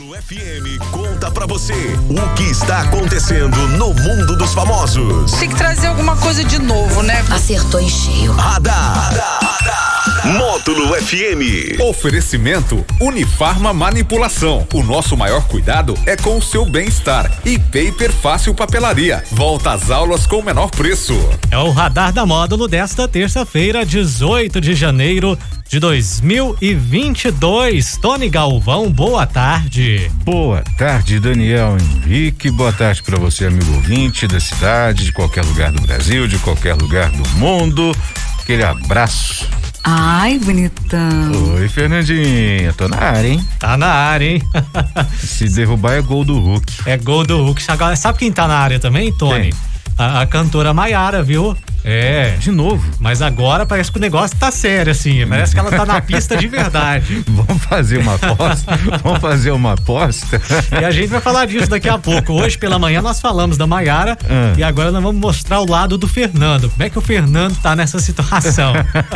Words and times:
Módulo 0.00 0.16
FM 0.22 0.78
conta 0.90 1.30
pra 1.30 1.46
você 1.46 1.74
o 1.74 2.34
que 2.34 2.44
está 2.44 2.80
acontecendo 2.80 3.56
no 3.76 3.92
mundo 3.92 4.34
dos 4.34 4.54
famosos. 4.54 5.32
Tem 5.32 5.48
que 5.48 5.56
trazer 5.56 5.88
alguma 5.88 6.16
coisa 6.16 6.42
de 6.42 6.58
novo, 6.58 7.02
né? 7.02 7.22
Acertou 7.30 7.80
em 7.80 7.88
cheio. 7.88 8.32
Radar. 8.32 9.89
Módulo 10.24 10.94
FM. 10.94 11.78
Oferecimento 11.80 12.84
Unifarma 12.98 13.74
Manipulação. 13.74 14.66
O 14.72 14.82
nosso 14.82 15.14
maior 15.14 15.46
cuidado 15.46 15.94
é 16.06 16.16
com 16.16 16.38
o 16.38 16.42
seu 16.42 16.64
bem-estar. 16.64 17.30
E 17.44 17.58
Paper 17.58 18.10
Fácil 18.10 18.54
Papelaria. 18.54 19.22
Volta 19.30 19.72
às 19.72 19.90
aulas 19.90 20.26
com 20.26 20.36
o 20.36 20.42
menor 20.42 20.70
preço. 20.70 21.14
É 21.50 21.58
o 21.58 21.70
radar 21.70 22.12
da 22.12 22.24
módulo 22.24 22.66
desta 22.66 23.06
terça-feira, 23.06 23.84
18 23.84 24.58
de 24.58 24.74
janeiro 24.74 25.38
de 25.68 25.78
2022. 25.78 27.98
Tony 27.98 28.30
Galvão, 28.30 28.90
boa 28.90 29.26
tarde. 29.26 30.10
Boa 30.24 30.62
tarde, 30.78 31.20
Daniel 31.20 31.76
Henrique. 31.78 32.50
Boa 32.50 32.72
tarde 32.72 33.02
para 33.02 33.18
você, 33.18 33.46
amigo 33.46 33.70
ouvinte 33.74 34.26
da 34.26 34.40
cidade, 34.40 35.04
de 35.04 35.12
qualquer 35.12 35.44
lugar 35.44 35.70
do 35.70 35.82
Brasil, 35.82 36.26
de 36.26 36.38
qualquer 36.38 36.74
lugar 36.74 37.10
do 37.10 37.28
mundo. 37.38 37.94
Aquele 38.40 38.64
abraço. 38.64 39.59
Ai, 39.82 40.38
bonitão. 40.38 41.54
Oi, 41.54 41.68
Fernandinha. 41.68 42.72
Tô 42.74 42.86
na 42.88 42.98
área, 42.98 43.28
hein? 43.28 43.48
Tá 43.58 43.76
na 43.76 43.86
área, 43.88 44.26
hein? 44.26 44.42
Se 45.18 45.48
derrubar 45.48 45.94
é 45.94 46.02
gol 46.02 46.24
do 46.24 46.38
Hulk. 46.38 46.82
É 46.86 46.96
gol 46.98 47.24
do 47.24 47.42
Hulk. 47.42 47.62
Agora, 47.68 47.96
sabe 47.96 48.18
quem 48.18 48.30
tá 48.32 48.46
na 48.46 48.58
área 48.58 48.78
também, 48.78 49.12
Tony? 49.12 49.52
A, 49.96 50.20
a 50.22 50.26
cantora 50.26 50.74
Maiara, 50.74 51.22
viu? 51.22 51.56
É. 51.84 52.36
De 52.38 52.50
novo. 52.50 52.84
Mas 52.98 53.22
agora 53.22 53.64
parece 53.64 53.90
que 53.90 53.98
o 53.98 54.00
negócio 54.00 54.36
tá 54.36 54.50
sério, 54.50 54.90
assim. 54.92 55.26
Parece 55.26 55.54
que 55.54 55.60
ela 55.60 55.70
tá 55.70 55.86
na 55.86 56.00
pista 56.00 56.36
de 56.36 56.46
verdade. 56.48 57.24
Vamos 57.28 57.62
fazer 57.64 57.98
uma 57.98 58.14
aposta? 58.14 58.78
Vamos 59.02 59.20
fazer 59.20 59.50
uma 59.50 59.72
aposta? 59.72 60.40
E 60.80 60.84
a 60.84 60.90
gente 60.90 61.08
vai 61.08 61.20
falar 61.20 61.46
disso 61.46 61.68
daqui 61.68 61.88
a 61.88 61.98
pouco. 61.98 62.32
Hoje 62.34 62.58
pela 62.58 62.78
manhã 62.78 63.00
nós 63.00 63.20
falamos 63.20 63.56
da 63.56 63.66
Maiara 63.66 64.16
Ah. 64.28 64.54
e 64.56 64.62
agora 64.62 64.90
nós 64.90 65.02
vamos 65.02 65.20
mostrar 65.20 65.60
o 65.60 65.68
lado 65.68 65.96
do 65.96 66.06
Fernando. 66.06 66.68
Como 66.70 66.82
é 66.82 66.90
que 66.90 66.98
o 66.98 67.02
Fernando 67.02 67.56
tá 67.60 67.74
nessa 67.74 67.98
situação? 67.98 68.72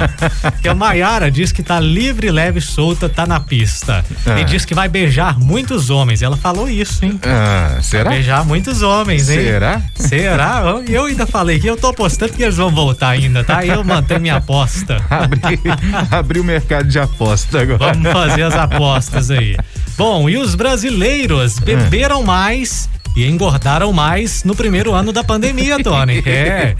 que 0.62 0.69
a 0.69 0.75
Maiara 0.75 1.31
diz 1.31 1.53
que 1.53 1.62
tá 1.62 1.78
livre, 1.81 2.31
leve, 2.31 2.61
solta, 2.61 3.09
tá 3.09 3.27
na 3.27 3.41
pista. 3.41 4.05
Ah. 4.27 4.41
E 4.41 4.45
diz 4.45 4.65
que 4.65 4.75
vai 4.75 4.89
beijar 4.89 5.39
muitos 5.39 5.91
homens. 5.91 6.23
Ela 6.23 6.37
falou 6.37 6.69
isso, 6.69 7.05
hein? 7.05 7.19
Ah, 7.25 7.78
será? 7.83 8.05
Vai 8.05 8.15
beijar 8.15 8.45
muitos 8.45 8.83
homens, 8.83 9.28
hein? 9.28 9.39
Será? 9.41 9.83
Será? 9.95 10.62
E 10.89 10.95
eu 10.95 11.05
ainda 11.05 11.27
falei 11.27 11.59
que 11.59 11.67
eu 11.67 11.77
tô 11.77 11.89
apostando 11.89 12.33
que 12.33 12.43
eles 12.55 12.56
vão 12.56 12.70
voltar 12.70 13.10
ainda, 13.10 13.42
tá? 13.42 13.64
Eu 13.66 13.83
mantenho 13.83 14.20
minha 14.20 14.36
aposta. 14.36 15.05
Abri, 15.10 15.60
abri 16.10 16.41
o 16.41 16.44
mercado 16.44 16.88
de 16.88 16.98
aposta 16.98 17.62
agora. 17.62 17.92
Vamos 17.92 18.12
fazer 18.12 18.42
as 18.42 18.55
apostas 18.55 19.30
aí. 19.30 19.56
Bom, 19.97 20.28
e 20.28 20.36
os 20.36 20.55
brasileiros 20.55 21.58
beberam 21.58 22.22
mais 22.22 22.88
e 23.16 23.25
engordaram 23.27 23.92
mais 23.92 24.42
no 24.42 24.56
primeiro 24.56 24.92
ano 24.92 25.12
da 25.12 25.22
pandemia, 25.22 25.82
Tony. 25.82 26.22
É. 26.27 26.75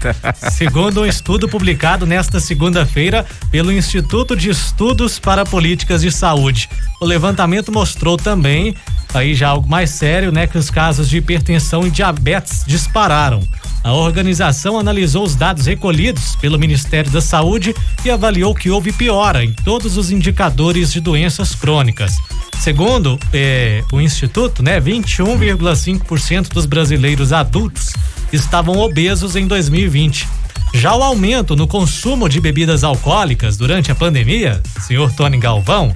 Segundo 0.51 1.01
um 1.01 1.05
estudo 1.05 1.47
publicado 1.47 2.05
nesta 2.05 2.39
segunda-feira 2.39 3.25
pelo 3.51 3.71
Instituto 3.71 4.35
de 4.35 4.49
Estudos 4.49 5.17
para 5.17 5.45
Políticas 5.45 6.01
de 6.01 6.11
Saúde. 6.11 6.69
O 7.01 7.05
levantamento 7.05 7.71
mostrou 7.71 8.17
também, 8.17 8.75
aí 9.13 9.33
já 9.33 9.49
algo 9.49 9.69
mais 9.69 9.91
sério, 9.91 10.31
né, 10.31 10.45
que 10.47 10.57
os 10.57 10.69
casos 10.69 11.09
de 11.09 11.17
hipertensão 11.17 11.87
e 11.87 11.91
diabetes 11.91 12.63
dispararam. 12.65 13.41
A 13.85 13.93
organização 13.93 14.79
analisou 14.79 15.23
os 15.23 15.35
dados 15.35 15.67
recolhidos 15.67 16.35
pelo 16.37 16.57
Ministério 16.57 17.11
da 17.11 17.21
Saúde 17.21 17.71
e 18.03 18.09
avaliou 18.09 18.55
que 18.55 18.71
houve 18.71 18.91
piora 18.91 19.45
em 19.45 19.53
todos 19.53 19.95
os 19.95 20.09
indicadores 20.09 20.91
de 20.91 20.99
doenças 20.99 21.53
crônicas. 21.53 22.15
Segundo 22.59 23.19
eh, 23.31 23.83
o 23.93 24.01
Instituto, 24.01 24.63
né, 24.63 24.81
21,5% 24.81 26.49
dos 26.49 26.65
brasileiros 26.65 27.31
adultos 27.31 27.93
estavam 28.33 28.79
obesos 28.79 29.35
em 29.35 29.45
2020. 29.45 30.27
Já 30.73 30.95
o 30.95 31.03
aumento 31.03 31.55
no 31.55 31.67
consumo 31.67 32.27
de 32.27 32.41
bebidas 32.41 32.83
alcoólicas 32.83 33.55
durante 33.55 33.91
a 33.91 33.95
pandemia, 33.95 34.63
senhor 34.81 35.13
Tony 35.13 35.37
Galvão, 35.37 35.93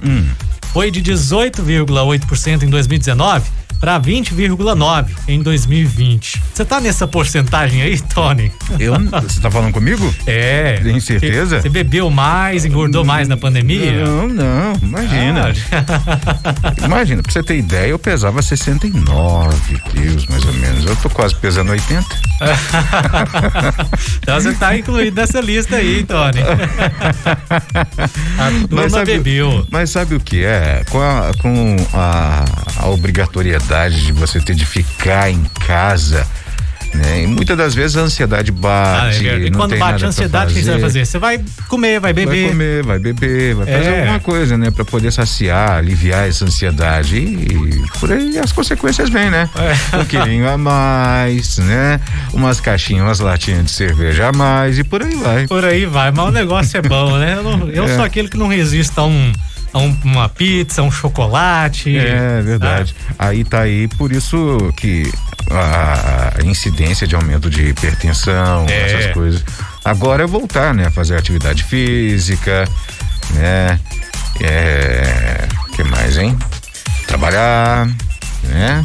foi 0.72 0.92
de 0.92 1.02
18,8% 1.02 2.62
em 2.62 2.70
2019 2.70 3.59
para 3.80 3.98
20,9 3.98 5.06
em 5.26 5.42
2020. 5.42 6.42
Você 6.52 6.64
tá 6.66 6.78
nessa 6.78 7.08
porcentagem 7.08 7.80
aí, 7.80 7.98
Tony? 7.98 8.52
Eu, 8.78 8.92
você 9.22 9.40
tá 9.40 9.50
falando 9.50 9.72
comigo? 9.72 10.14
É. 10.26 10.78
Tem 10.82 11.00
certeza? 11.00 11.62
Você 11.62 11.70
bebeu 11.70 12.10
mais, 12.10 12.66
engordou 12.66 13.06
mais 13.06 13.26
na 13.26 13.38
pandemia? 13.38 14.04
Não, 14.04 14.28
não, 14.28 14.74
imagina. 14.82 15.50
Ah, 15.72 16.74
Imagina, 16.84 17.22
pra 17.22 17.32
você 17.32 17.42
ter 17.42 17.56
ideia, 17.56 17.88
eu 17.88 17.98
pesava 17.98 18.42
69 18.42 19.78
quilos, 19.90 20.26
mais 20.26 20.44
ou 20.44 20.52
menos. 20.52 20.84
Eu 20.84 20.94
tô 20.96 21.08
quase 21.08 21.34
pesando 21.36 21.70
80. 21.70 22.04
então 24.22 24.40
você 24.40 24.52
tá 24.52 24.76
incluído 24.76 25.18
nessa 25.18 25.40
lista 25.40 25.76
aí, 25.76 26.04
Tony. 26.04 26.40
A 28.38 28.50
turma 28.68 29.04
bebeu. 29.06 29.66
mas 29.70 29.88
sabe 29.88 30.14
o 30.14 30.20
que 30.20 30.44
é? 30.44 30.84
Com 30.90 31.00
a, 31.00 31.32
com 31.40 31.76
a, 31.94 32.44
a 32.76 32.88
obrigatoriedade 32.88 33.69
de 33.78 34.12
você 34.12 34.40
ter 34.40 34.54
de 34.54 34.64
ficar 34.66 35.30
em 35.30 35.42
casa, 35.66 36.26
né? 36.92 37.22
E 37.22 37.26
muitas 37.28 37.56
das 37.56 37.72
vezes 37.72 37.96
a 37.96 38.00
ansiedade 38.00 38.50
Ah, 38.50 38.54
é 38.54 38.60
bate. 39.12 39.24
E 39.46 39.50
quando 39.52 39.76
bate 39.78 40.04
a 40.04 40.08
ansiedade, 40.08 40.50
o 40.52 40.56
que 40.56 40.62
você 40.62 40.70
vai 40.72 40.80
fazer? 40.80 41.06
Você 41.06 41.18
vai 41.20 41.40
comer, 41.68 42.00
vai 42.00 42.12
beber. 42.12 42.40
Vai 42.42 42.48
comer, 42.50 42.82
vai 42.82 42.98
beber, 42.98 43.54
vai 43.54 43.66
fazer 43.66 43.88
É. 43.90 44.00
alguma 44.00 44.18
coisa, 44.18 44.58
né? 44.58 44.72
Pra 44.72 44.84
poder 44.84 45.12
saciar, 45.12 45.78
aliviar 45.78 46.28
essa 46.28 46.44
ansiedade. 46.44 47.16
E, 47.16 47.84
por 48.00 48.10
aí 48.10 48.36
as 48.40 48.50
consequências 48.50 49.08
vêm, 49.08 49.30
né? 49.30 49.48
É. 49.92 49.96
Um 49.98 50.04
quilinho 50.04 50.48
a 50.48 50.58
mais, 50.58 51.58
né? 51.58 52.00
Umas 52.32 52.60
caixinhas, 52.60 53.04
umas 53.04 53.20
latinhas 53.20 53.64
de 53.66 53.70
cerveja 53.70 54.28
a 54.28 54.32
mais 54.32 54.76
e 54.76 54.82
por 54.82 55.00
aí 55.02 55.14
vai. 55.14 55.46
Por 55.46 55.64
aí 55.64 55.86
vai, 55.86 56.10
mas 56.10 56.26
o 56.26 56.32
negócio 56.32 56.76
é 56.76 56.82
bom, 56.82 57.16
né? 57.18 57.34
Eu, 57.36 57.42
não- 57.44 57.68
eu 57.70 57.84
É. 57.84 57.94
sou 57.94 58.04
aquele 58.04 58.28
que 58.28 58.36
não 58.36 58.48
resiste 58.48 58.98
a, 58.98 59.04
um, 59.04 59.32
a 59.72 59.78
um- 59.78 59.96
uma 60.04 60.28
pizza, 60.28 60.82
um 60.82 60.90
chocolate. 60.90 61.96
É 61.96 62.40
verdade. 62.42 62.94
Aí 63.18 63.44
tá 63.44 63.60
aí, 63.60 63.86
por 63.88 64.12
isso 64.12 64.58
que 64.76 65.10
a 65.50 66.42
incidência 66.44 67.06
de 67.06 67.14
aumento 67.14 67.50
de 67.50 67.62
hipertensão, 67.68 68.66
É. 68.68 68.86
essas 68.92 69.12
coisas. 69.12 69.44
Agora 69.84 70.24
é 70.24 70.26
voltar, 70.26 70.72
né? 70.74 70.86
a 70.86 70.90
Fazer 70.90 71.16
atividade 71.16 71.62
física, 71.64 72.68
né? 73.34 73.78
É. 74.40 75.46
que 75.74 75.82
mais, 75.84 76.16
hein? 76.18 76.36
Trabalhar, 77.06 77.86
né? 78.44 78.84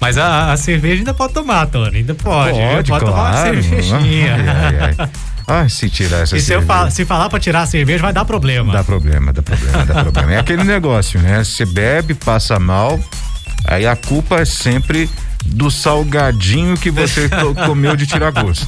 Mas 0.00 0.18
a, 0.18 0.52
a 0.52 0.56
cerveja 0.56 1.00
ainda 1.00 1.14
pode 1.14 1.32
tomar, 1.32 1.66
Tony. 1.66 1.98
Ainda 1.98 2.14
pode. 2.14 2.52
Pode, 2.58 2.90
pode 2.90 3.04
tomar 3.04 3.20
uma 3.20 3.30
claro. 3.30 3.62
cervejinha. 3.62 4.34
Ai, 4.36 4.48
ai, 4.48 4.94
ai. 4.98 5.08
Se 5.68 5.88
tirar 5.88 6.22
essa 6.22 6.36
E 6.36 6.40
se, 6.40 6.46
cerveja. 6.46 6.66
falar, 6.66 6.90
se 6.90 7.04
falar 7.04 7.28
pra 7.28 7.38
tirar 7.38 7.62
a 7.62 7.66
cerveja, 7.66 8.02
vai 8.02 8.12
dar 8.12 8.24
problema. 8.24 8.72
Dá 8.72 8.82
problema, 8.84 9.32
dá 9.32 9.42
problema, 9.42 9.84
dá 9.84 10.02
problema. 10.02 10.32
É 10.34 10.38
aquele 10.38 10.64
negócio, 10.64 11.20
né? 11.20 11.42
Você 11.44 11.64
bebe, 11.64 12.14
passa 12.14 12.58
mal, 12.58 12.98
aí 13.64 13.86
a 13.86 13.94
culpa 13.94 14.40
é 14.40 14.44
sempre 14.44 15.08
do 15.44 15.70
salgadinho 15.70 16.76
que 16.76 16.90
você 16.90 17.28
co- 17.30 17.54
comeu 17.54 17.94
de 17.94 18.04
tirar 18.06 18.32
gosto. 18.32 18.66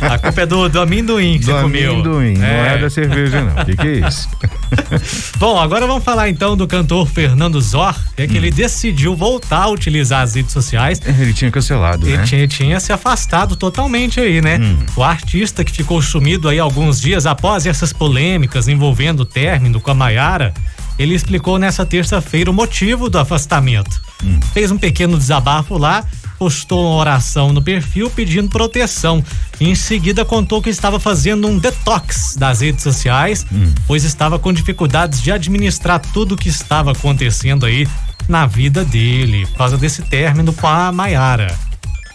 A 0.00 0.16
culpa 0.18 0.42
é 0.42 0.46
do, 0.46 0.68
do 0.68 0.80
amendoim 0.80 1.32
que 1.40 1.46
do 1.46 1.52
você 1.52 1.62
comeu. 1.62 1.92
amendoim, 1.94 2.34
não 2.38 2.46
é 2.46 2.78
da 2.78 2.88
cerveja 2.88 3.42
não. 3.42 3.60
O 3.62 3.64
que, 3.66 3.76
que 3.76 3.86
é 3.88 4.08
isso? 4.08 4.28
Bom, 5.38 5.58
agora 5.58 5.86
vamos 5.86 6.04
falar 6.04 6.28
então 6.28 6.56
do 6.56 6.66
cantor 6.66 7.06
Fernando 7.08 7.60
Zor, 7.60 7.94
que 8.14 8.22
é 8.22 8.24
Hum. 8.24 8.28
que 8.28 8.36
ele 8.36 8.50
decidiu 8.50 9.16
voltar 9.16 9.62
a 9.62 9.68
utilizar 9.68 10.22
as 10.22 10.34
redes 10.34 10.52
sociais. 10.52 11.00
Ele 11.04 11.32
tinha 11.32 11.50
cancelado, 11.50 12.06
Ele 12.06 12.18
né? 12.18 12.24
tinha, 12.24 12.46
tinha 12.48 12.80
se 12.80 12.92
afastado 12.92 13.56
totalmente 13.56 14.20
aí, 14.20 14.40
né? 14.40 14.58
Hum. 14.58 14.76
O 14.96 15.02
artista 15.02 15.64
que 15.64 15.72
ficou 15.72 16.00
sumido 16.02 16.48
aí 16.48 16.58
alguns 16.58 17.00
dias 17.00 17.26
após 17.26 17.66
essas 17.66 17.92
polêmicas 17.92 18.68
envolvendo 18.68 19.20
o 19.20 19.24
término 19.26 19.80
com 19.80 19.90
a 19.90 19.94
Maiara, 19.94 20.52
ele 20.98 21.14
explicou 21.14 21.58
nessa 21.58 21.86
terça-feira 21.86 22.50
o 22.50 22.54
motivo 22.54 23.08
do 23.08 23.18
afastamento. 23.18 24.00
Hum. 24.24 24.38
Fez 24.52 24.70
um 24.70 24.76
pequeno 24.78 25.16
desabafo 25.16 25.78
lá, 25.78 26.04
postou 26.38 26.86
uma 26.86 26.96
oração 26.96 27.52
no 27.52 27.60
perfil 27.60 28.08
pedindo 28.10 28.48
proteção. 28.48 29.24
Em 29.60 29.74
seguida 29.74 30.24
contou 30.24 30.62
que 30.62 30.70
estava 30.70 31.00
fazendo 31.00 31.48
um 31.48 31.58
detox 31.58 32.36
das 32.38 32.60
redes 32.60 32.82
sociais, 32.82 33.44
Hum. 33.52 33.72
pois 33.86 34.04
estava 34.04 34.38
com 34.38 34.52
dificuldades 34.52 35.20
de 35.20 35.32
administrar 35.32 35.98
tudo 36.00 36.34
o 36.34 36.36
que 36.36 36.48
estava 36.48 36.92
acontecendo 36.92 37.66
aí 37.66 37.88
na 38.28 38.46
vida 38.46 38.84
dele, 38.84 39.46
por 39.46 39.56
causa 39.58 39.76
desse 39.78 40.02
término 40.02 40.52
com 40.52 40.66
a 40.66 40.92
Maiara. 40.92 41.54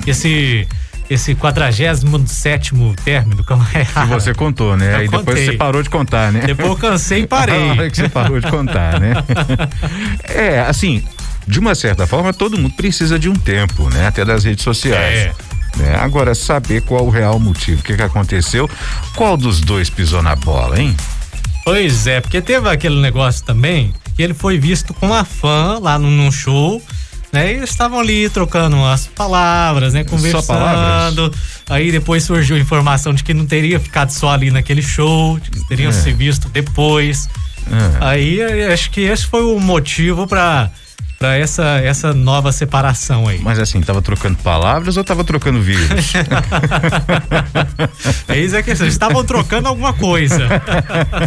Esse 0.05 0.67
esse 1.09 1.35
47 1.35 2.71
término 3.03 3.43
com 3.43 3.53
a 3.55 3.57
Maiara. 3.57 3.85
Que 3.85 4.05
você 4.07 4.33
contou, 4.33 4.77
né? 4.77 4.93
Eu 4.93 4.97
Aí 4.99 5.07
depois 5.07 5.25
contei. 5.25 5.45
você 5.45 5.53
parou 5.53 5.83
de 5.83 5.89
contar, 5.89 6.31
né? 6.31 6.41
Depois 6.45 6.69
eu 6.69 6.77
cansei 6.77 7.21
e 7.23 7.27
parei. 7.27 7.75
Que 7.91 7.97
você 7.97 8.09
parou 8.09 8.39
de 8.39 8.49
contar, 8.49 8.99
né? 8.99 9.13
é, 10.23 10.59
assim, 10.61 11.03
de 11.47 11.59
uma 11.59 11.75
certa 11.75 12.07
forma, 12.07 12.33
todo 12.33 12.57
mundo 12.57 12.73
precisa 12.75 13.17
de 13.19 13.29
um 13.29 13.33
tempo, 13.33 13.89
né? 13.89 14.07
Até 14.07 14.23
das 14.23 14.43
redes 14.43 14.63
sociais. 14.63 15.19
É. 15.19 15.33
né? 15.77 15.95
Agora, 15.99 16.33
saber 16.35 16.81
qual 16.81 17.05
o 17.05 17.09
real 17.09 17.39
motivo, 17.39 17.81
o 17.81 17.83
que, 17.83 17.95
que 17.95 18.01
aconteceu, 18.01 18.69
qual 19.15 19.35
dos 19.37 19.59
dois 19.59 19.89
pisou 19.89 20.21
na 20.21 20.35
bola, 20.35 20.79
hein? 20.79 20.95
Pois 21.65 22.07
é, 22.07 22.19
porque 22.19 22.41
teve 22.41 22.69
aquele 22.69 22.99
negócio 22.99 23.43
também 23.45 23.93
que 24.15 24.21
ele 24.21 24.33
foi 24.33 24.57
visto 24.59 24.93
com 24.93 25.07
uma 25.07 25.23
fã 25.25 25.79
lá 25.81 25.97
num, 25.97 26.11
num 26.11 26.31
show. 26.31 26.81
Né, 27.31 27.53
e 27.53 27.63
estavam 27.63 27.99
ali 27.99 28.29
trocando 28.29 28.75
as 28.85 29.07
palavras, 29.07 29.91
né? 29.95 30.03
Conversando. 30.03 30.45
palavras? 30.45 31.31
Aí 31.67 31.91
depois 31.91 32.23
surgiu 32.23 32.55
a 32.55 32.59
informação 32.59 33.11
de 33.11 33.23
que 33.23 33.33
não 33.33 33.47
teria 33.47 33.79
ficado 33.79 34.11
só 34.11 34.29
ali 34.29 34.51
naquele 34.51 34.83
show, 34.83 35.39
de 35.39 35.49
que 35.49 35.67
teriam 35.67 35.89
É. 35.89 35.93
se 35.93 36.13
visto 36.13 36.47
depois. 36.49 37.27
É. 37.71 38.05
Aí 38.05 38.39
eh, 38.39 38.71
acho 38.71 38.91
que 38.91 39.01
esse 39.01 39.25
foi 39.25 39.41
o 39.41 39.59
motivo 39.59 40.27
para 40.27 40.69
para 41.23 41.37
essa 41.37 41.79
essa 41.79 42.13
nova 42.13 42.51
separação 42.51 43.29
aí. 43.29 43.39
Mas 43.39 43.57
assim, 43.57 43.79
tava 43.79 44.01
trocando 44.01 44.37
palavras 44.39 44.97
ou 44.97 45.05
tava 45.05 45.23
trocando 45.23 45.61
vírus? 45.61 45.87
É 48.27 48.61
que 48.61 48.69
eles 48.71 48.81
estavam 48.81 49.23
trocando 49.23 49.67
alguma 49.67 49.93
coisa. 49.93 50.47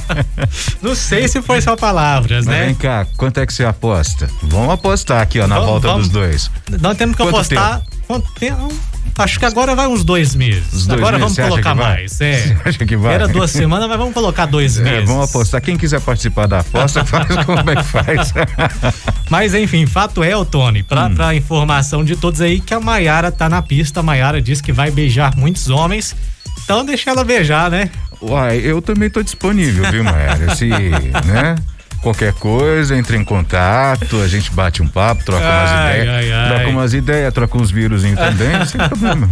Não 0.82 0.94
sei 0.94 1.26
se 1.28 1.40
foi 1.40 1.60
só 1.60 1.76
palavras, 1.76 2.46
Mas 2.46 2.54
né? 2.54 2.66
vem 2.66 2.74
cá, 2.74 3.06
quanto 3.16 3.38
é 3.38 3.46
que 3.46 3.52
você 3.52 3.64
aposta? 3.64 4.28
Vamos 4.42 4.70
apostar 4.70 5.22
aqui, 5.22 5.40
ó, 5.40 5.46
na 5.46 5.56
Vamos, 5.56 5.70
volta 5.70 5.88
vamos. 5.88 6.02
dos 6.04 6.12
dois. 6.12 6.50
Nós 6.80 6.96
temos 6.96 7.16
que 7.16 7.22
Quanto 7.22 7.34
apostar. 7.34 7.82
Quanto 8.06 8.30
tempo? 8.32 8.72
Acho 9.18 9.38
que 9.38 9.44
agora 9.46 9.74
vai 9.74 9.86
uns 9.86 10.04
dois 10.04 10.34
meses. 10.34 10.86
Dois 10.86 10.98
agora 11.00 11.18
meses, 11.18 11.36
vamos 11.36 11.50
colocar 11.50 11.74
mais. 11.74 12.20
É. 12.20 12.56
Acha 12.64 12.84
que 12.84 12.96
vai? 12.96 13.14
Era 13.14 13.26
duas 13.26 13.50
semanas, 13.50 13.88
mas 13.88 13.96
vamos 13.98 14.12
colocar 14.12 14.44
dois 14.46 14.78
É, 14.78 14.82
meses. 14.82 15.08
vamos 15.08 15.28
apostar. 15.30 15.60
Quem 15.62 15.76
quiser 15.78 16.00
participar 16.00 16.46
da 16.46 16.60
aposta, 16.60 17.02
faz 17.06 17.26
como 17.44 17.70
é 17.70 17.76
que 17.76 17.82
faz. 17.84 18.34
Mas 19.30 19.54
enfim, 19.54 19.86
fato 19.86 20.22
é, 20.22 20.36
ô 20.36 20.44
Tony, 20.44 20.82
pra, 20.82 21.06
Hum. 21.06 21.14
pra 21.14 21.34
informação 21.34 22.04
de 22.04 22.14
todos 22.14 22.40
aí, 22.40 22.60
que 22.60 22.72
a 22.74 22.78
Maiara 22.80 23.32
tá 23.32 23.48
na 23.48 23.60
pista. 23.62 24.00
A 24.00 24.02
Maiara 24.02 24.40
diz 24.40 24.60
que 24.60 24.72
vai 24.72 24.90
beijar 24.90 25.34
muitos 25.36 25.68
homens. 25.68 26.14
Então 26.64 26.84
deixa 26.84 27.10
ela 27.10 27.24
beijar, 27.24 27.70
né? 27.70 27.90
Uai, 28.20 28.58
eu 28.62 28.80
também 28.80 29.10
tô 29.10 29.22
disponível, 29.22 29.90
viu, 29.90 30.04
Maera? 30.04 30.54
Se, 30.54 30.66
né? 30.68 31.54
Qualquer 32.06 32.34
coisa, 32.34 32.96
entre 32.96 33.16
em 33.16 33.24
contato, 33.24 34.22
a 34.22 34.28
gente 34.28 34.52
bate 34.52 34.80
um 34.80 34.86
papo, 34.86 35.24
troca 35.24 35.42
umas 35.44 35.70
Ai, 35.72 35.96
ideias. 36.02 36.14
ai, 36.14 36.32
ai. 36.32 36.48
Troca 36.50 36.68
umas 36.68 36.94
ideias, 36.94 37.34
troca 37.34 37.58
uns 37.58 37.68
vírus 37.72 38.02
também, 38.02 38.62
sem 38.64 38.80
problema. 38.88 39.28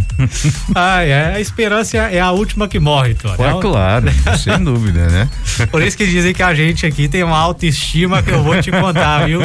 Ai, 0.75 1.09
é, 1.09 1.35
a 1.35 1.39
esperança 1.39 1.95
é 1.95 2.19
a 2.19 2.31
última 2.31 2.67
que 2.67 2.77
morre, 2.77 3.13
Tony. 3.13 3.37
É 3.41 3.61
claro, 3.61 4.07
sem 4.37 4.61
dúvida, 4.61 5.07
né? 5.07 5.29
Por 5.71 5.81
isso 5.81 5.95
que 5.95 6.05
dizem 6.05 6.33
que 6.33 6.43
a 6.43 6.53
gente 6.53 6.85
aqui 6.85 7.07
tem 7.07 7.23
uma 7.23 7.37
autoestima 7.37 8.21
que 8.21 8.31
eu 8.31 8.43
vou 8.43 8.61
te 8.61 8.69
contar, 8.71 9.25
viu? 9.25 9.39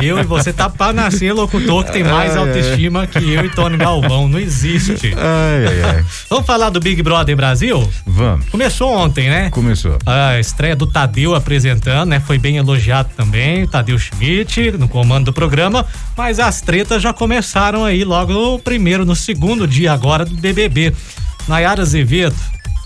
Eu 0.00 0.20
e 0.20 0.22
você 0.22 0.52
tá 0.52 0.70
pra 0.70 0.92
nascer 0.92 1.32
locutor 1.32 1.82
que 1.86 1.90
tem 1.90 2.04
mais 2.04 2.36
Ai, 2.36 2.38
ai. 2.38 2.46
autoestima 2.46 3.04
que 3.08 3.18
eu 3.18 3.44
e 3.46 3.48
Tony 3.48 3.78
Galvão. 3.78 4.28
Não 4.28 4.38
existe. 4.38 5.12
Ai, 5.16 5.66
ai, 5.66 5.90
ai. 5.96 6.04
Vamos 6.30 6.46
falar 6.46 6.70
do 6.70 6.78
Big 6.78 7.02
Brother 7.02 7.34
Brasil? 7.34 7.90
Vamos, 8.06 8.46
Começou 8.48 8.92
ontem, 8.92 9.28
né? 9.28 9.50
começou. 9.50 9.98
A 10.06 10.38
estreia 10.38 10.76
do 10.76 10.86
Tadeu 10.86 11.34
apresentando, 11.34 12.10
né? 12.10 12.20
Foi 12.20 12.38
bem 12.38 12.58
elogiado 12.58 12.75
também, 13.16 13.64
o 13.64 13.68
Tadeu 13.68 13.98
Schmidt, 13.98 14.72
no 14.72 14.88
comando 14.88 15.26
do 15.26 15.32
programa, 15.32 15.86
mas 16.16 16.38
as 16.38 16.60
tretas 16.60 17.02
já 17.02 17.12
começaram 17.12 17.84
aí 17.84 18.04
logo 18.04 18.32
no 18.32 18.58
primeiro, 18.58 19.04
no 19.04 19.16
segundo 19.16 19.66
dia 19.66 19.92
agora 19.92 20.24
do 20.24 20.36
BBB. 20.36 20.92
Nayara 21.48 21.82
Azevedo, 21.82 22.36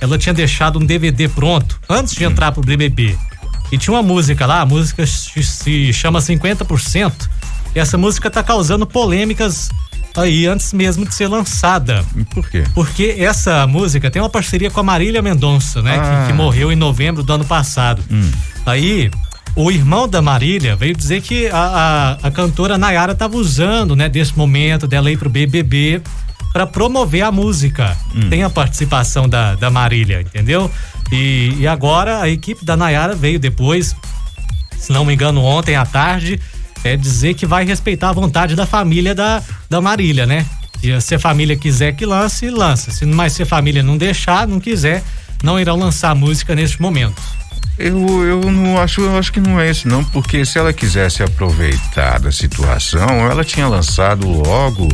ela 0.00 0.18
tinha 0.18 0.34
deixado 0.34 0.78
um 0.78 0.84
DVD 0.84 1.28
pronto 1.28 1.78
antes 1.88 2.14
de 2.14 2.24
entrar 2.24 2.52
pro 2.52 2.62
BBB. 2.62 3.16
E 3.72 3.78
tinha 3.78 3.94
uma 3.94 4.02
música 4.02 4.46
lá, 4.46 4.60
a 4.60 4.66
música 4.66 5.06
se 5.06 5.92
chama 5.92 6.18
50%. 6.18 7.12
E 7.74 7.78
essa 7.78 7.96
música 7.96 8.28
tá 8.30 8.42
causando 8.42 8.86
polêmicas 8.86 9.70
aí 10.16 10.46
antes 10.46 10.72
mesmo 10.72 11.06
de 11.06 11.14
ser 11.14 11.28
lançada. 11.28 12.04
Por 12.34 12.48
quê? 12.48 12.64
Porque 12.74 13.16
essa 13.18 13.66
música 13.66 14.10
tem 14.10 14.20
uma 14.20 14.28
parceria 14.28 14.70
com 14.70 14.80
a 14.80 14.82
Marília 14.82 15.22
Mendonça, 15.22 15.80
né? 15.82 15.98
Ah. 15.98 16.22
Que, 16.22 16.32
que 16.32 16.36
morreu 16.36 16.72
em 16.72 16.76
novembro 16.76 17.22
do 17.22 17.32
ano 17.32 17.44
passado. 17.44 18.02
Aí, 18.66 19.10
o 19.56 19.70
irmão 19.70 20.08
da 20.08 20.22
Marília 20.22 20.76
veio 20.76 20.94
dizer 20.94 21.20
que 21.20 21.48
a, 21.48 22.18
a, 22.22 22.28
a 22.28 22.30
cantora 22.30 22.78
Nayara 22.78 23.12
estava 23.12 23.36
usando, 23.36 23.96
né, 23.96 24.08
desse 24.08 24.36
momento 24.36 24.86
dela 24.86 25.10
ir 25.10 25.18
pro 25.18 25.28
BBB 25.28 26.02
para 26.52 26.66
promover 26.66 27.22
a 27.22 27.32
música. 27.32 27.96
Tem 28.28 28.42
a 28.42 28.50
participação 28.50 29.28
da, 29.28 29.54
da 29.54 29.70
Marília, 29.70 30.20
entendeu? 30.20 30.70
E, 31.12 31.54
e 31.58 31.66
agora 31.66 32.20
a 32.20 32.28
equipe 32.28 32.64
da 32.64 32.76
Nayara 32.76 33.14
veio 33.14 33.38
depois, 33.38 33.94
se 34.76 34.92
não 34.92 35.04
me 35.04 35.14
engano, 35.14 35.42
ontem 35.42 35.76
à 35.76 35.84
tarde, 35.84 36.40
é 36.82 36.96
dizer 36.96 37.34
que 37.34 37.46
vai 37.46 37.64
respeitar 37.64 38.10
a 38.10 38.12
vontade 38.12 38.54
da 38.54 38.66
família 38.66 39.14
da, 39.14 39.42
da 39.68 39.80
Marília, 39.80 40.26
né? 40.26 40.46
E 40.82 40.98
se 41.00 41.14
a 41.14 41.18
família 41.18 41.56
quiser 41.56 41.92
que 41.92 42.06
lance, 42.06 42.48
lança. 42.48 42.90
Se 42.90 43.04
mais 43.04 43.34
se 43.34 43.42
a 43.42 43.46
família 43.46 43.82
não 43.82 43.98
deixar, 43.98 44.48
não 44.48 44.58
quiser, 44.58 45.02
não 45.42 45.60
irão 45.60 45.76
lançar 45.76 46.10
a 46.10 46.14
música 46.14 46.54
neste 46.54 46.80
momento. 46.80 47.20
Eu, 47.80 48.24
eu 48.26 48.40
não 48.52 48.78
acho, 48.80 49.00
eu 49.00 49.16
acho 49.18 49.32
que 49.32 49.40
não 49.40 49.58
é 49.60 49.70
isso 49.70 49.88
não, 49.88 50.04
porque 50.04 50.44
se 50.44 50.58
ela 50.58 50.72
quisesse 50.72 51.22
aproveitar 51.22 52.20
da 52.20 52.30
situação, 52.30 53.08
ela 53.30 53.44
tinha 53.44 53.66
lançado 53.66 54.28
logo 54.28 54.86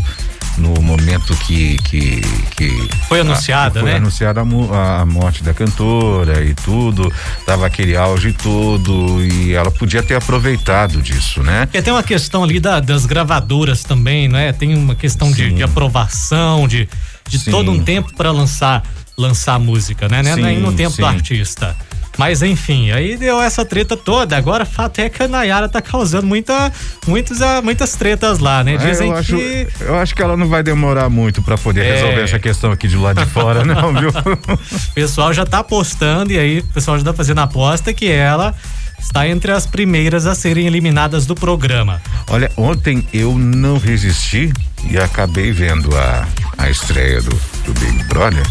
no 0.56 0.80
momento 0.80 1.34
que 1.36 1.76
que, 1.78 2.20
que 2.56 2.88
Foi 3.08 3.20
anunciada, 3.20 3.80
a, 3.80 3.82
foi 3.82 3.90
né? 3.90 3.96
anunciada 3.98 4.40
a, 4.40 5.00
a 5.02 5.04
morte 5.06 5.42
da 5.42 5.52
cantora 5.52 6.42
e 6.44 6.54
tudo, 6.54 7.12
tava 7.44 7.66
aquele 7.66 7.94
auge 7.96 8.32
todo 8.32 9.22
e 9.22 9.52
ela 9.52 9.70
podia 9.70 10.02
ter 10.02 10.14
aproveitado 10.14 11.02
disso, 11.02 11.42
né? 11.42 11.66
Porque 11.66 11.82
tem 11.82 11.92
uma 11.92 12.02
questão 12.02 12.42
ali 12.44 12.58
da- 12.58 12.80
das 12.80 13.04
gravadoras 13.04 13.82
também, 13.82 14.28
né? 14.28 14.52
Tem 14.52 14.74
uma 14.74 14.94
questão 14.94 15.30
de, 15.30 15.48
Sim. 15.50 15.54
de 15.56 15.62
aprovação, 15.62 16.66
de, 16.66 16.88
de 17.28 17.38
Sim. 17.38 17.50
todo 17.50 17.70
um 17.70 17.82
tempo 17.82 18.14
para 18.16 18.30
lançar 18.30 18.82
lançar 19.18 19.58
música, 19.58 20.08
né? 20.08 20.22
Não 20.22 20.30
é 20.32 20.36
Nem 20.36 20.60
no 20.60 20.70
Sim, 20.70 20.76
tempo 20.76 20.90
sim. 20.96 21.02
do 21.02 21.06
artista. 21.06 21.74
Mas 22.16 22.42
enfim, 22.42 22.90
aí 22.92 23.16
deu 23.16 23.40
essa 23.40 23.64
treta 23.64 23.96
toda. 23.96 24.36
Agora 24.36 24.64
o 24.64 24.66
fato 24.66 24.98
é 25.00 25.08
que 25.08 25.22
a 25.22 25.28
Nayara 25.28 25.68
tá 25.68 25.82
causando 25.82 26.26
muita, 26.26 26.72
muitas, 27.06 27.42
ah, 27.42 27.60
muitas 27.62 27.94
tretas 27.94 28.38
lá, 28.38 28.64
né? 28.64 28.74
É, 28.74 28.76
Dizem 28.78 29.10
eu, 29.10 29.16
acho, 29.16 29.36
que. 29.36 29.68
eu 29.80 29.96
acho 29.96 30.14
que 30.14 30.22
ela 30.22 30.36
não 30.36 30.48
vai 30.48 30.62
demorar 30.62 31.08
muito 31.10 31.42
para 31.42 31.58
poder 31.58 31.84
É. 31.84 31.94
resolver 31.94 32.22
essa 32.22 32.38
questão 32.38 32.70
aqui 32.70 32.88
de 32.88 32.96
lado 32.96 33.22
de 33.24 33.30
fora, 33.30 33.64
não, 33.66 33.92
viu? 33.92 34.08
O 34.10 34.94
pessoal 34.94 35.32
já 35.32 35.44
tá 35.44 35.58
apostando 35.58 36.32
e 36.32 36.38
aí 36.38 36.58
o 36.60 36.64
pessoal 36.64 36.98
já 36.98 37.04
tá 37.04 37.12
fazendo 37.12 37.40
aposta 37.40 37.92
que 37.92 38.06
ela 38.10 38.54
está 38.98 39.28
entre 39.28 39.52
as 39.52 39.66
primeiras 39.66 40.26
a 40.26 40.34
serem 40.34 40.66
eliminadas 40.66 41.26
do 41.26 41.34
programa. 41.34 42.00
Olha, 42.28 42.50
ontem 42.56 43.06
eu 43.12 43.36
não 43.38 43.76
resisti 43.78 44.50
e 44.90 44.98
acabei 44.98 45.52
vendo 45.52 45.94
a, 45.96 46.26
a 46.56 46.70
estreia 46.70 47.20
do, 47.20 47.30
do 47.66 47.72
Big 47.78 48.02
Brother. 48.04 48.44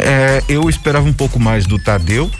É, 0.00 0.42
eu 0.48 0.68
esperava 0.70 1.06
um 1.06 1.12
pouco 1.12 1.38
mais 1.38 1.66
do 1.66 1.78
Tadeu, 1.78 2.30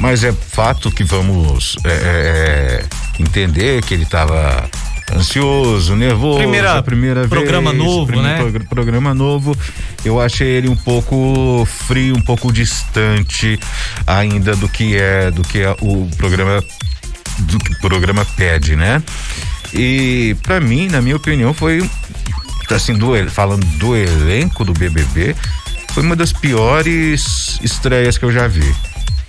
mas 0.00 0.24
é 0.24 0.32
fato 0.32 0.90
que 0.90 1.04
vamos 1.04 1.76
é, 1.84 1.90
é, 1.90 2.84
entender 3.22 3.82
que 3.82 3.94
ele 3.94 4.02
estava 4.04 4.68
ansioso, 5.14 5.94
nervoso, 5.94 6.38
Primeira- 6.38 6.82
primeira 6.82 7.28
programa 7.28 7.70
vez, 7.72 7.82
novo, 7.82 8.06
primeiro 8.06 8.28
né? 8.28 8.36
progr- 8.38 8.68
programa 8.68 9.14
novo. 9.14 9.56
Eu 10.04 10.20
achei 10.20 10.48
ele 10.48 10.68
um 10.68 10.76
pouco 10.76 11.66
frio, 11.86 12.16
um 12.16 12.20
pouco 12.22 12.50
distante 12.52 13.58
ainda 14.06 14.56
do 14.56 14.68
que 14.68 14.96
é 14.96 15.30
do 15.30 15.42
que 15.42 15.60
é 15.60 15.70
o 15.80 16.08
programa 16.16 16.62
do 17.38 17.58
que 17.58 17.72
o 17.72 17.78
programa 17.80 18.24
pede, 18.36 18.76
né? 18.76 19.02
E 19.72 20.36
pra 20.42 20.60
mim, 20.60 20.88
na 20.88 21.00
minha 21.02 21.16
opinião, 21.16 21.52
foi 21.52 21.88
assim, 22.70 22.94
do, 22.94 23.12
falando 23.30 23.64
do 23.78 23.94
elenco 23.96 24.64
do 24.64 24.72
BBB, 24.72 25.34
foi 25.92 26.02
uma 26.02 26.16
das 26.16 26.32
piores 26.32 27.58
estreias 27.62 28.16
que 28.16 28.24
eu 28.24 28.32
já 28.32 28.46
vi. 28.48 28.74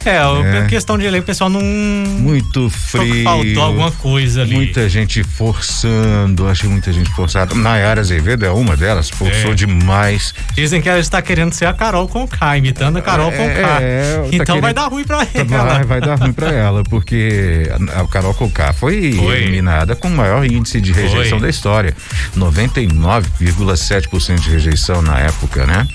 É, 0.05 0.59
É. 0.59 0.65
questão 0.67 0.97
de 0.97 1.05
elenco, 1.05 1.23
o 1.23 1.25
pessoal 1.25 1.49
não. 1.49 1.61
Muito 1.61 2.69
frio. 2.69 3.23
Faltou 3.23 3.63
alguma 3.63 3.91
coisa 3.91 4.43
ali. 4.43 4.53
Muita 4.55 4.87
gente 4.87 5.23
forçando, 5.23 6.47
achei 6.47 6.69
muita 6.69 6.93
gente 6.93 7.09
forçada. 7.11 7.55
Nayara 7.55 8.01
Azevedo 8.01 8.45
é 8.45 8.51
uma 8.51 8.77
delas, 8.77 9.09
forçou 9.09 9.51
É. 9.51 9.55
demais. 9.55 10.33
Dizem 10.53 10.81
que 10.81 10.87
ela 10.89 10.99
está 10.99 11.21
querendo 11.21 11.53
ser 11.53 11.65
a 11.65 11.73
Carol 11.73 12.07
com 12.07 12.27
K, 12.27 12.57
imitando 12.57 12.97
a 12.97 13.01
Carol 13.01 13.31
com 13.31 13.41
É, 13.43 13.61
K. 13.61 13.81
é, 13.81 14.21
tá 14.21 14.27
então 14.31 14.61
vai 14.61 14.73
querendo- 14.73 14.75
dar 14.75 14.87
ruim 14.87 15.03
pra 15.03 15.27
ela. 15.33 15.65
Vai, 15.65 15.83
vai 15.83 16.01
dar 16.01 16.15
ruim 16.19 16.33
pra 16.33 16.51
ela, 16.51 16.83
porque 16.83 17.69
a 17.91 18.01
a 18.01 18.07
Carol 18.07 18.33
Conká 18.33 18.73
foi, 18.73 19.13
Foi. 19.13 19.37
eliminada 19.37 19.95
com 19.95 20.07
o 20.07 20.11
maior 20.11 20.45
índice 20.45 20.79
de 20.81 20.91
rejeição 20.91 21.39
Foi. 21.39 21.47
da 21.47 21.49
história. 21.49 21.95
99,7% 22.35 24.41
de 24.41 24.49
rejeição 24.51 25.01
na 25.01 25.19
época, 25.19 25.65
né? 25.65 25.87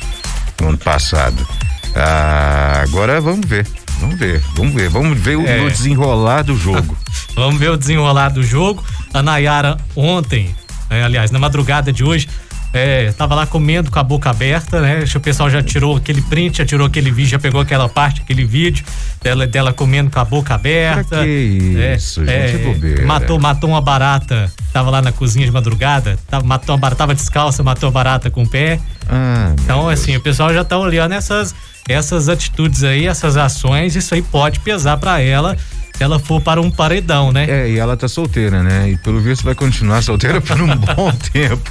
No 0.61 0.69
ano 0.69 0.79
passado. 0.79 1.47
Ah, 1.95 2.81
agora 2.83 3.21
vamos 3.21 3.47
ver. 3.47 3.67
Vamos 4.01 4.19
ver, 4.19 4.43
vamos 4.55 4.75
ver, 4.75 4.89
vamos 4.89 5.19
ver 5.19 5.37
o, 5.37 5.47
É. 5.47 5.61
o 5.63 5.71
desenrolar 5.71 6.43
do 6.43 6.57
jogo. 6.57 6.97
Vamos 7.35 7.61
ver 7.61 7.71
o 7.71 7.77
desenrolar 7.77 8.31
do 8.31 8.43
jogo. 8.43 8.85
A 9.15 9.23
Nayara 9.23 9.77
ontem, 9.95 10.55
né, 10.91 11.05
aliás, 11.05 11.31
na 11.31 11.39
madrugada 11.39 11.93
de 11.93 12.03
hoje, 12.05 12.29
é, 12.73 13.13
tava 13.13 13.35
lá 13.35 13.47
comendo 13.47 13.91
com 13.91 13.99
a 13.99 14.03
boca 14.03 14.29
aberta, 14.31 14.81
né? 14.81 15.05
O 15.15 15.21
pessoal 15.21 15.49
já 15.49 15.63
tirou 15.63 15.97
aquele 15.97 16.21
print, 16.23 16.59
já 16.59 16.67
tirou 16.67 16.87
aquele 16.87 17.11
vídeo, 17.11 17.31
já 17.31 17.39
pegou 17.39 17.61
aquela 17.61 17.89
parte, 17.89 18.21
aquele 18.21 18.45
vídeo 18.45 18.85
dela, 19.23 19.47
dela 19.47 19.73
comendo 19.73 20.11
com 20.11 20.19
a 20.21 20.25
boca 20.25 20.55
aberta. 20.55 21.17
Pra 21.17 21.25
que 21.25 21.95
isso, 21.97 22.25
gente? 22.27 22.55
É 22.57 22.59
bobeira. 22.59 23.07
matou, 23.07 23.39
matou 23.41 23.71
uma 23.71 23.81
barata, 23.81 24.53
tava 24.73 24.91
lá 24.91 25.01
na 25.01 25.13
cozinha 25.13 25.47
de 25.47 25.53
madrugada, 25.53 26.19
tava, 26.29 26.45
matou 26.45 26.75
uma 26.75 26.81
barata, 26.81 26.99
tava 26.99 27.15
descalça, 27.15 27.63
matou 27.63 27.89
a 27.89 27.93
barata 27.93 28.29
com 28.31 28.43
o 28.43 28.49
pé. 28.49 28.81
Ah, 29.09 29.53
Então, 29.65 29.87
Deus. 29.87 30.01
assim, 30.01 30.17
o 30.17 30.21
pessoal 30.21 30.53
já 30.53 30.65
tá 30.65 30.77
olhando 30.79 31.13
essas, 31.15 31.55
essas 31.91 32.29
atitudes 32.29 32.85
aí, 32.85 33.07
essas 33.07 33.37
ações, 33.37 33.97
isso 33.97 34.15
aí 34.15 34.23
pode 34.23 34.61
pesar 34.61 34.97
para 34.97 35.21
ela 35.21 35.57
se 35.97 36.03
ela 36.03 36.19
for 36.19 36.41
para 36.41 36.61
um 36.61 36.71
paredão, 36.71 37.31
né? 37.33 37.47
É, 37.49 37.69
e 37.71 37.79
ela 37.79 37.97
tá 37.97 38.09
solteira, 38.09 38.63
né? 38.63 38.91
E 38.91 38.97
pelo 38.99 39.21
visto 39.21 39.45
vai 39.45 39.55
continuar 39.55 40.03
solteira 40.03 40.41
por 40.41 40.61
um 40.61 40.69
bom 40.77 41.13
tempo. 41.33 41.71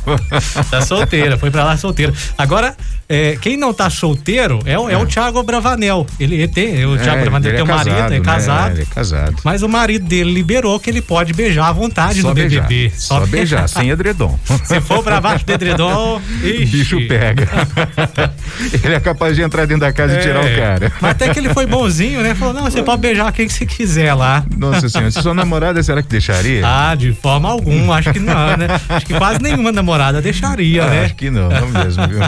Tá 0.70 0.82
solteira, 0.82 1.38
foi 1.38 1.50
pra 1.52 1.64
lá 1.64 1.78
solteira. 1.78 2.14
Agora, 2.38 2.76
é, 3.08 3.38
quem 3.42 3.58
não 3.58 3.74
tá 3.74 3.90
solteiro 3.90 4.60
é, 4.66 4.78
o- 4.78 4.90
é 4.90 4.96
o 4.98 5.06
Thiago 5.06 5.42
Bravanel. 5.42 6.06
Ele, 6.20 6.36
ele 6.36 6.48
tem, 6.48 6.86
o 6.86 6.96
Thiago 6.98 7.18
É, 7.18 7.22
Bravanel 7.22 7.50
ele 7.50 7.58
tem 7.58 7.64
um 7.64 7.76
marido, 7.76 8.14
é 8.14 8.20
né? 8.20 8.20
casado. 8.20 8.72
Ele 8.74 8.82
é 8.84 8.86
casado. 8.86 9.36
Mas 9.44 9.64
o 9.64 9.70
marido 9.70 10.06
dele 10.08 10.32
liberou 10.32 10.80
que 10.80 10.90
ele 10.92 11.02
pode 11.02 11.34
beijar 11.34 11.68
à 11.68 11.72
vontade 11.72 12.22
Só 12.22 12.28
no 12.30 12.34
beijar. 12.36 12.68
BBB. 12.68 12.92
Só 12.96 13.26
beijar, 13.26 13.68
sem 13.70 13.90
edredom. 13.90 14.38
Se 14.64 14.80
for 14.82 15.02
pra 15.04 15.20
baixo 15.20 15.44
do 15.46 15.52
edredom, 15.54 16.22
O 16.44 16.46
ixi. 16.48 16.66
bicho 16.66 17.08
pega. 17.08 17.48
ele 18.84 18.94
é 18.94 19.00
capaz 19.00 19.36
de 19.36 19.42
entrar 19.42 19.66
dentro 19.66 19.82
da 19.82 19.92
casa 19.94 20.18
e 20.18 20.22
tirar 20.22 20.44
o 20.44 20.48
É. 20.48 20.56
cara. 20.56 20.92
Mas 21.02 21.12
até 21.12 21.30
que 21.34 21.40
ele 21.40 21.54
foi 21.54 21.66
bonzinho, 21.66 22.22
né? 22.22 22.36
Falou, 22.36 22.54
não, 22.54 22.64
você 22.64 22.84
pode 22.84 23.02
beijar 23.02 23.32
quem 23.32 23.48
que 23.48 23.54
você 23.54 23.66
quiser 23.66 24.09
lá. 24.14 24.44
Nossa 24.58 24.90
senhora, 24.90 25.12
se 25.12 25.22
sua 25.22 25.34
namorada, 25.34 25.82
será 25.84 26.02
que 26.02 26.10
deixaria? 26.10 26.62
Ah, 26.66 26.96
de 26.96 27.14
forma 27.14 27.50
alguma, 27.50 27.96
acho 27.96 28.12
que 28.14 28.20
não, 28.20 28.58
né? 28.58 28.68
Acho 28.90 29.06
que 29.06 29.14
quase 29.14 29.42
nenhuma 29.42 29.72
namorada 29.72 30.22
deixaria, 30.22 30.84
Ah, 30.84 30.90
né? 30.90 31.06
Acho 31.06 31.16
que 31.16 31.30
não, 31.30 31.50
não 31.50 31.68
mesmo, 31.70 32.08
viu? 32.08 32.20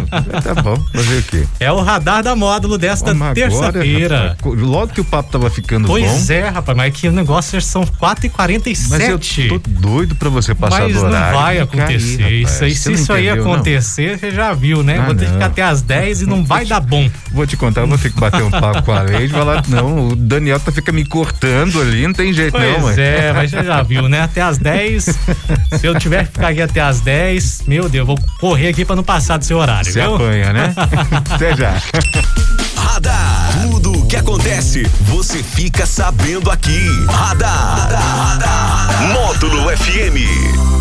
Tá 0.42 0.56
bom, 0.62 0.76
fazer 0.94 1.18
o 1.20 1.24
quê? 1.24 1.44
É 1.60 1.72
o 1.72 1.80
radar 1.82 2.24
da 2.24 2.36
módulo 2.36 2.78
desta 2.78 3.14
terça-feira. 3.34 4.38
Logo 4.44 4.94
que 4.94 5.02
o 5.02 5.06
papo 5.06 5.32
tava 5.32 5.50
ficando 5.50 5.88
Pois 5.88 6.28
bom. 6.28 6.34
é, 6.34 6.50
rapaz, 6.50 6.78
mas 6.78 6.94
que 6.94 7.08
o 7.08 7.12
negócio 7.12 7.62
são 7.62 7.84
4h47. 7.84 8.88
Mas 8.90 9.10
eu 9.10 9.20
tô 9.60 9.70
doido 9.70 10.16
pra 10.16 10.30
você 10.30 10.54
passar 10.56 10.82
Mas 10.82 10.94
do 10.94 11.02
não 11.02 11.08
horário. 11.10 11.38
vai 11.38 11.60
Fica 11.62 11.78
aí, 11.78 11.82
acontecer. 11.84 12.22
rapaz. 12.24 12.34
isso 12.52 12.64
aí, 12.64 12.76
se 12.76 12.90
não 12.90 12.96
isso 12.96 13.14
aí 13.14 13.26
entendeu, 13.28 13.44
não? 13.46 13.54
acontecer, 13.54 14.20
você 14.20 14.32
já 14.32 14.54
viu, 14.54 14.84
né? 14.84 14.98
Ah, 15.00 15.06
vou 15.06 15.16
ter 15.16 15.20
que 15.26 15.26
não. 15.28 15.34
ficar 15.34 15.46
até 15.48 15.62
às 15.64 15.82
10 15.82 16.22
e 16.22 16.26
não 16.26 16.44
vai 16.44 16.66
dar 16.66 16.80
bom. 16.80 17.10
Vou 17.32 17.46
te 17.48 17.58
contar, 17.58 17.82
eu 17.82 17.88
vou 17.88 17.98
ter 17.98 18.12
que 18.12 18.20
bater 18.20 18.44
um 18.44 18.52
papo 18.52 18.84
com 18.84 18.92
a 18.92 19.02
Leide 19.02 19.26
e 19.26 19.30
falar, 19.30 19.64
não, 19.68 20.10
o 20.10 20.16
Daniel 20.16 20.60
tá 20.60 20.72
fica 20.72 20.92
me 20.92 21.06
cortando 21.06 21.71
ali, 21.80 22.06
não 22.08 22.13
tem 22.13 22.34
jeito 22.34 22.58
não, 22.58 22.82
Pois 22.82 22.96
mãe. 22.98 23.06
é, 23.06 23.32
mas 23.34 23.51
você 23.51 23.63
já 23.63 23.82
viu, 23.84 24.10
né? 24.10 24.22
Até 24.22 24.42
às 24.42 24.58
10. 24.58 25.04
se 25.06 25.86
eu 25.86 25.98
tiver 25.98 26.25
que 26.25 26.34
ficar 26.34 26.48
aqui 26.50 26.62
até 26.62 26.82
às 26.82 27.00
10, 27.01 27.63
meu 27.68 27.88
Deus, 27.88 28.01
eu 28.01 28.06
vou 28.06 28.20
correr 28.40 28.70
aqui 28.70 28.84
pra 28.84 28.96
não 28.96 29.04
passar 29.04 29.38
do 29.38 29.46
seu 29.46 29.58
horário, 29.58 29.92
Você 29.92 30.01
viu? 30.01 30.16
apanha, 30.16 30.51
né? 30.54 30.74
Até 31.32 31.56
já. 31.56 31.74
Radar. 32.75 33.51
Tudo 33.70 33.92
o 33.94 34.06
que 34.08 34.16
acontece, 34.16 34.84
você 35.01 35.42
fica 35.44 35.86
sabendo 35.86 36.50
aqui. 36.50 36.80
Radar. 37.08 39.01
Módulo 39.13 39.70
FM. 39.78 40.81